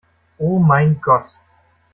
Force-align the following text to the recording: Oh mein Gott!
Oh 0.39 0.57
mein 0.57 0.99
Gott! 0.99 1.31